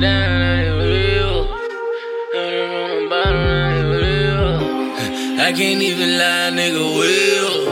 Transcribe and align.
down, 0.00 0.54
bottom, 3.08 3.44
now 3.44 3.66
they 3.76 3.96
will. 4.02 5.40
I 5.40 5.52
can't 5.52 5.82
even 5.82 6.18
lie, 6.18 6.50
nigga 6.52 6.84
will. 6.98 7.64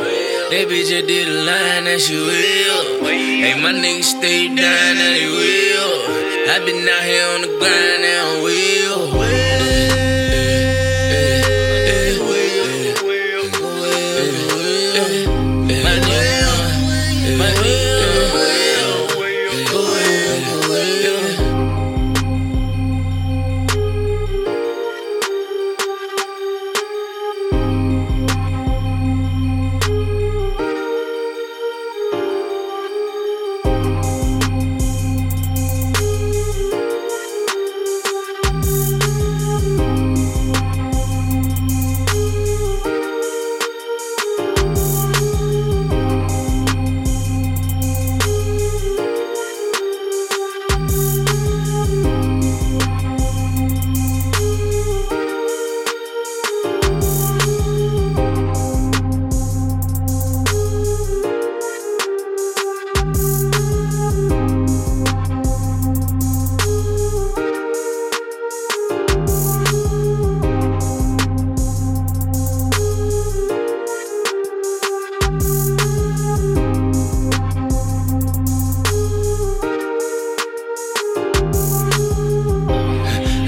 That 0.50 0.68
bitch 0.68 0.88
just 0.88 1.06
did 1.06 1.28
a 1.28 1.44
line, 1.44 1.84
that 1.84 2.00
she 2.00 2.16
will. 2.16 3.04
Hey, 3.06 3.54
my 3.60 3.72
niggas 3.72 4.04
stay 4.04 4.48
down, 4.48 4.56
now 4.56 5.12
they 5.18 5.26
will. 5.26 5.92
I 6.52 6.58
been 6.64 6.88
out 6.88 7.02
here 7.02 7.28
on 7.34 7.40
the 7.42 7.48
grind, 7.58 8.02
now 8.02 8.36
I 8.36 8.42
will. 8.42 8.81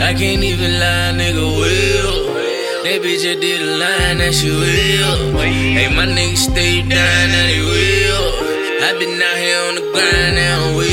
I 0.04 0.12
can't 0.12 0.44
even 0.44 0.72
lie, 0.78 1.12
nigga 1.16 1.46
will. 1.60 2.34
That 2.84 3.00
bitch 3.00 3.22
just 3.22 3.40
did 3.40 3.62
a 3.62 3.78
line, 3.80 4.18
that 4.18 4.34
she 4.34 4.50
will. 4.50 5.38
Hey, 5.40 5.88
my 5.96 6.04
niggas 6.04 6.52
stay 6.52 6.82
down, 6.82 7.28
now 7.32 7.46
they 7.48 7.62
will. 7.72 8.28
I 8.84 8.92
been 9.00 9.16
out 9.16 9.38
here 9.40 9.60
on 9.68 9.74
the 9.76 9.84
grind, 9.92 10.36
now 10.36 10.60
I 10.60 10.76
will. 10.76 10.83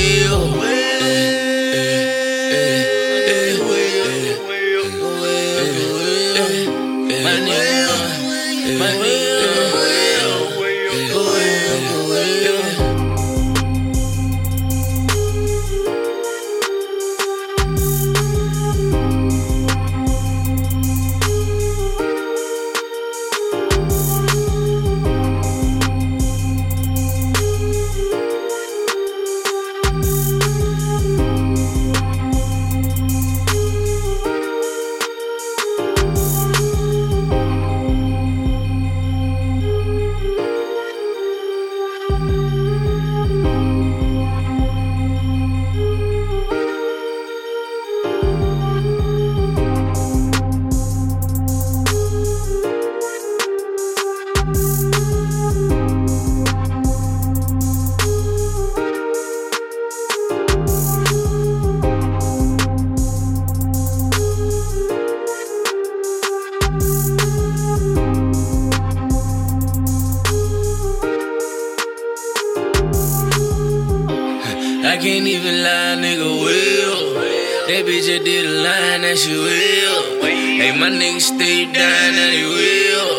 Can't 75.01 75.25
even 75.25 75.63
lie, 75.63 75.97
nigga 75.97 76.29
will. 76.45 77.13
That 77.15 77.85
bitch 77.87 78.05
just 78.05 78.23
did 78.23 78.45
a 78.45 78.61
line, 78.61 79.01
that 79.01 79.17
she 79.17 79.33
will. 79.33 80.21
Hey, 80.21 80.77
my 80.79 80.89
niggas 80.91 81.21
stay 81.21 81.65
down, 81.65 81.73
that 81.73 82.29
they 82.29 82.45
will. 82.45 83.11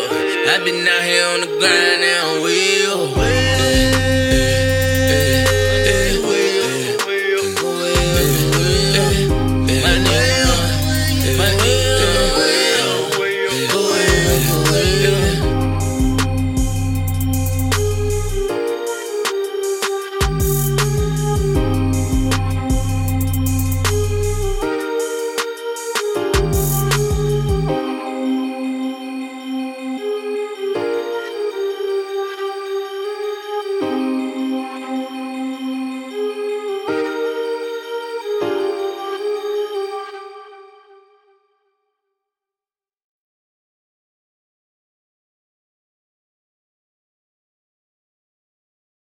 I 0.49 0.63
been 0.63 0.87
out 0.87 1.03
here 1.03 1.27
on 1.33 1.41
the 1.41 1.47
grind, 1.59 2.01
now 2.01 2.41
will. 2.41 3.32